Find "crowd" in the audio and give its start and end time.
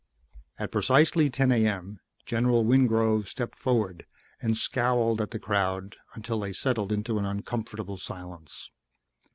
5.37-5.95